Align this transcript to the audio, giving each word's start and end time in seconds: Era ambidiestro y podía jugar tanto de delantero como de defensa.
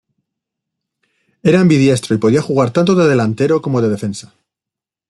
Era 1.43 1.59
ambidiestro 1.61 2.15
y 2.15 2.17
podía 2.17 2.41
jugar 2.41 2.73
tanto 2.73 2.95
de 2.95 3.07
delantero 3.07 3.61
como 3.61 3.81
de 3.83 3.89
defensa. 3.89 4.33